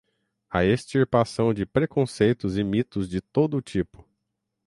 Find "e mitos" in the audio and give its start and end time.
2.57-3.07